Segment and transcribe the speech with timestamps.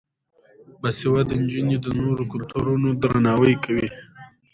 [0.81, 3.87] باسواده نجونې د نورو کلتورونو درناوی کوي.